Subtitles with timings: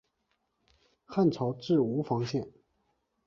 [1.05, 2.49] 汉朝置吴房县。